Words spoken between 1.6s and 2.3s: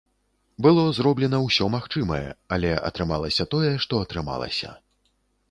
магчымае,